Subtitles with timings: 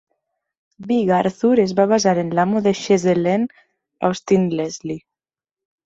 [0.91, 3.65] Big Arthur es va basar en l'amo de Chez Helene,
[4.11, 5.03] Austin Leslie.